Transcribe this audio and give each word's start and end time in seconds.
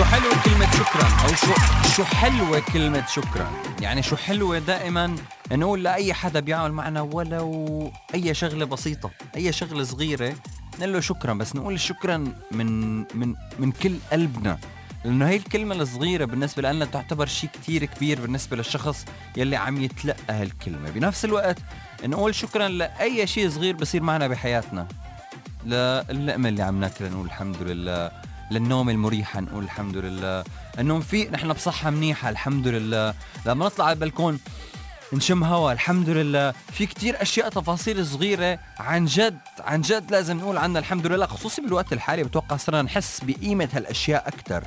أو 0.00 1.34
شو 1.34 1.54
شو 1.96 2.04
حلوة 2.04 2.62
كلمة 2.72 3.06
شكرا؟ 3.06 3.50
يعني 3.80 4.02
شو 4.02 4.16
حلوة 4.16 4.58
دائما 4.58 5.16
نقول 5.52 5.82
لاي 5.82 6.14
حدا 6.14 6.40
بيعمل 6.40 6.72
معنا 6.72 7.00
ولو 7.00 7.92
أي 8.14 8.34
شغلة 8.34 8.64
بسيطة 8.64 9.10
أي 9.36 9.52
شغلة 9.52 9.84
صغيرة 9.84 10.34
نقول 10.78 10.92
له 10.92 11.00
شكرا. 11.00 11.34
بس 11.34 11.56
نقول 11.56 11.80
شكرا 11.80 12.34
من 12.50 12.98
من 12.98 13.34
من 13.58 13.72
كل 13.72 13.96
قلبنا. 14.12 14.58
لأنه 15.04 15.28
هي 15.28 15.36
الكلمة 15.36 15.74
الصغيرة 15.74 16.24
بالنسبة 16.24 16.72
لنا 16.72 16.84
تعتبر 16.84 17.26
شيء 17.26 17.50
كتير 17.50 17.84
كبير 17.84 18.20
بالنسبة 18.20 18.56
للشخص 18.56 19.04
يلي 19.36 19.56
عم 19.56 19.80
يتلقى 19.80 20.34
هالكلمة. 20.34 20.90
بنفس 20.90 21.24
الوقت 21.24 21.58
نقول 22.04 22.34
شكرا 22.34 22.68
لأي 22.68 23.26
شيء 23.26 23.50
صغير 23.50 23.76
بصير 23.76 24.02
معنا 24.02 24.28
بحياتنا. 24.28 24.88
للقمه 25.66 26.48
اللي 26.48 26.62
عم 26.62 26.80
ناكلها 26.80 27.10
نقول 27.10 27.26
الحمد 27.26 27.62
لله. 27.62 28.29
للنوم 28.50 28.90
المريحة 28.90 29.40
نقول 29.40 29.64
الحمد 29.64 29.96
لله. 29.96 30.44
النوم 30.78 31.00
في 31.00 31.28
نحن 31.28 31.52
بصحة 31.52 31.90
منيحة 31.90 32.28
الحمد 32.28 32.68
لله. 32.68 33.14
لما 33.46 33.66
نطلع 33.66 33.84
على 33.84 33.92
البلكون 33.92 34.38
نشم 35.12 35.44
هوا 35.44 35.72
الحمد 35.72 36.08
لله. 36.08 36.54
في 36.72 36.86
كتير 36.86 37.22
أشياء 37.22 37.48
تفاصيل 37.48 38.06
صغيرة 38.06 38.58
عن 38.78 39.04
جد 39.04 39.38
عن 39.60 39.80
جد 39.80 40.10
لازم 40.10 40.36
نقول 40.36 40.58
عنها 40.58 40.80
الحمد 40.80 41.06
لله 41.06 41.26
خصوصي 41.26 41.62
بالوقت 41.62 41.92
الحالي. 41.92 42.24
بتوقع 42.24 42.56
صرنا 42.56 42.82
نحس 42.82 43.20
بقيمة 43.24 43.68
هالأشياء 43.72 44.28
أكثر 44.28 44.64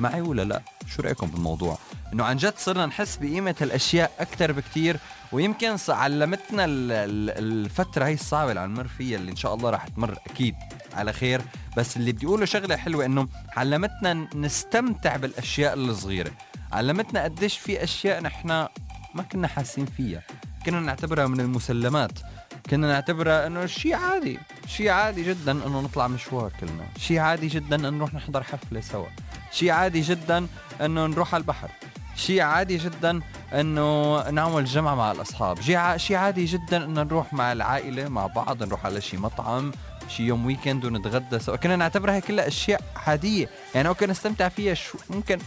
معي 0.00 0.20
ولا 0.20 0.42
لا؟ 0.42 0.62
شو 0.96 1.02
رأيكم 1.02 1.26
بالموضوع؟ 1.26 1.78
إنه 2.12 2.24
عن 2.24 2.36
جد 2.36 2.54
صرنا 2.58 2.86
نحس 2.86 3.16
بقيمة 3.16 3.54
هالأشياء 3.60 4.12
أكثر 4.18 4.52
بكتير. 4.52 4.96
ويمكن 5.32 5.76
علمتنا 5.88 6.64
الفترة 6.68 8.04
هي 8.04 8.14
الصعبة 8.14 8.50
اللي 8.50 8.60
عم 8.60 8.74
نمر 8.74 8.88
فيها 8.88 9.18
اللي 9.18 9.30
إن 9.30 9.36
شاء 9.36 9.54
الله 9.54 9.70
راح 9.70 9.88
تمر 9.88 10.18
أكيد. 10.26 10.54
على 10.94 11.12
خير. 11.12 11.42
بس 11.76 11.96
اللي 11.96 12.12
بدي 12.12 12.26
أقوله 12.26 12.44
شغلة 12.44 12.76
حلوة 12.76 13.04
إنه 13.04 13.28
علمتنا 13.56 14.28
نستمتع 14.34 15.16
بالأشياء 15.16 15.74
الصغيرة. 15.74 16.30
علمتنا 16.72 17.24
قديش 17.24 17.58
في 17.58 17.84
أشياء 17.84 18.22
نحن 18.22 18.48
ما 19.14 19.22
كنا 19.32 19.48
حاسين 19.48 19.86
فيها. 19.86 20.22
كنا 20.66 20.80
نعتبرها 20.80 21.26
من 21.26 21.40
المسلمات. 21.40 22.12
كنا 22.70 22.86
نعتبرها 22.86 23.46
إنه 23.46 23.66
شيء 23.66 23.94
عادي 23.94 24.38
شيء 24.66 24.88
عادي 24.88 25.22
جدا 25.22 25.52
إنه 25.52 25.80
نطلع 25.80 26.08
مشوار 26.08 26.52
كلنا. 26.60 26.86
شيء 26.98 27.18
عادي 27.18 27.46
جدا 27.46 27.76
إنه 27.76 27.90
نروح 27.90 28.14
نحضر 28.14 28.42
حفلة 28.42 28.80
سوا. 28.80 29.06
شيء 29.52 29.70
عادي 29.70 30.00
جدا 30.00 30.46
إنه 30.80 31.06
نروح 31.06 31.34
على 31.34 31.40
البحر. 31.40 31.70
شيء 32.16 32.40
عادي 32.40 32.76
جدا 32.76 33.20
إنه 33.54 34.30
نعمل 34.30 34.64
جمعة 34.64 34.94
مع 34.94 35.12
الأصحاب. 35.12 35.60
شيء 35.96 36.16
عادي 36.16 36.44
جدا 36.44 36.84
إنه 36.84 37.02
نروح 37.02 37.32
مع 37.32 37.52
العائلة 37.52 38.08
مع 38.08 38.26
بعض 38.26 38.62
نروح 38.62 38.86
على 38.86 39.00
شيء 39.00 39.20
مطعم 39.20 39.72
شي 40.08 40.22
يوم 40.22 40.46
weekend 40.46 40.84
ونتغدى 40.84 41.38
سوا. 41.38 41.56
كنا 41.56 41.76
نعتبرها 41.76 42.20
كلها 42.20 42.48
أشياء 42.48 42.80
عادية. 43.06 43.48
يعني 43.74 43.88
okay 43.88 44.06
نستمتع 44.06 44.48
فيها 44.48 44.74
شو 44.74 44.98
ممكن 45.10 45.38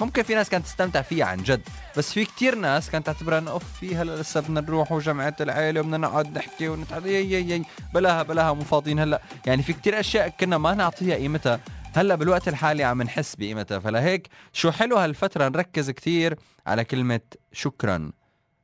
ممكن 0.00 0.22
في 0.22 0.34
ناس 0.34 0.50
كانت 0.50 0.64
تستمتع 0.64 1.02
فيها 1.02 1.24
عن 1.24 1.42
جد 1.42 1.68
بس 1.96 2.12
في 2.12 2.24
كتير 2.24 2.54
ناس 2.54 2.90
كانت 2.90 3.06
تعتبرها 3.06 3.38
انه 3.38 3.50
أوف 3.50 3.64
في 3.80 3.96
هلا 3.96 4.20
لسه 4.20 4.40
بدنا 4.40 4.60
نروح 4.60 4.92
وجمعة 4.92 5.36
العيلة 5.40 5.80
وبدنا 5.80 5.96
نقعد 5.96 6.38
نحكي 6.38 6.68
ونتعد 6.68 7.06
يي 7.06 7.32
يي 7.32 7.50
يي. 7.50 7.64
بلاها 7.94 8.22
بلاها 8.22 8.52
مو 8.52 8.64
فاضيين 8.64 8.98
هلا. 8.98 9.22
يعني 9.46 9.62
في 9.62 9.72
كتير 9.72 10.00
أشياء 10.00 10.28
كنا 10.28 10.58
ما 10.58 10.74
نعطيها 10.74 11.16
قيمتها. 11.16 11.60
هلا 11.96 12.14
بالوقت 12.14 12.48
الحالي 12.48 12.84
عم 12.84 13.02
نحس 13.02 13.36
بقيمتها. 13.36 13.78
فلهيك 13.78 14.28
شو 14.52 14.70
حلو 14.70 14.96
هالفترة 14.96 15.48
نركز 15.48 15.90
كتير 15.90 16.38
على 16.66 16.84
كلمة 16.84 17.20
شكرا. 17.52 18.12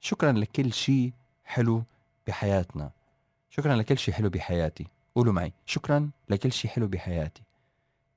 شكرا 0.00 0.32
لكل 0.32 0.72
شيء 0.72 1.12
حلو 1.44 1.84
بحياتنا. 2.26 2.90
شكرا 3.50 3.76
لكل 3.76 3.98
شيء 3.98 4.14
حلو 4.14 4.28
بحياتي. 4.28 4.86
قولوا 5.14 5.32
معي. 5.32 5.52
شكرا 5.66 6.10
لكل 6.28 6.52
شيء 6.52 6.70
حلو 6.70 6.86
بحياتي. 6.86 7.42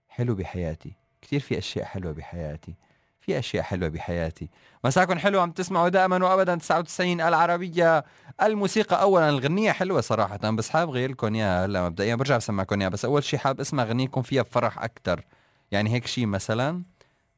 حلو 0.10 0.36
بحياتي. 0.36 0.94
كثير 1.22 1.40
في 1.40 1.58
أشياء 1.58 1.86
حلوة 1.86 2.12
بحياتي. 2.12 2.76
في 3.20 3.40
أشياء 3.40 3.64
حلوة 3.64 3.90
بحياتي. 3.90 4.50
مساكن 4.84 5.20
حلو 5.20 5.42
عم 5.42 5.52
تسمعوا 5.52 5.90
دائما 5.90 6.26
وابدا. 6.26 6.56
99 6.56 7.22
العربيه 7.22 8.06
الموسيقى 8.42 9.02
اولا 9.02 9.30
الغنيه 9.30 9.72
حلوة 9.72 10.02
صراحة. 10.02 10.38
بس 10.38 10.70
حابب 10.70 10.92
غير 10.92 11.12
لكم 11.12 11.36
إياها 11.36 11.66
هلا 11.66 11.90
مبدئيا. 11.90 12.16
برجع 12.16 12.38
بسمعكم 12.38 12.80
إياها. 12.80 12.90
بس 12.90 13.06
أول 13.06 13.24
شيء 13.24 13.40
حابب 13.40 13.60
أسمع 13.60 13.84
غنيكم 13.84 14.22
فيها 14.22 14.42
بفرح 14.42 14.84
أكثر 14.84 15.24
يعني 15.72 15.94
هيك 15.94 16.08
شيء 16.08 16.26
مثلا. 16.26 16.84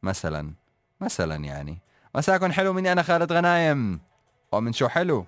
مثلا. 0.03 0.53
مثلا 1.01 1.35
يعني. 1.35 1.78
مساكن 2.16 2.53
حلو 2.53 2.73
مني 2.73 2.91
أنا 2.91 3.01
خالد 3.01 3.34
غنايم. 3.34 4.00
ومن 4.51 4.73
شو 4.73 4.88
حلو؟ 4.88 5.25